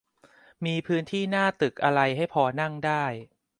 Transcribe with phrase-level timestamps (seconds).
[0.65, 3.03] มีพื้นที่หน้าตึกอะไรให้พอนั่งได้